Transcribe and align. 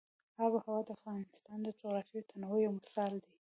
آب 0.43 0.51
وهوا 0.55 0.77
د 0.87 0.89
افغانستان 0.97 1.57
د 1.63 1.67
جغرافیوي 1.79 2.23
تنوع 2.29 2.59
یو 2.65 2.71
مثال 2.79 3.13
دی. 3.23 3.33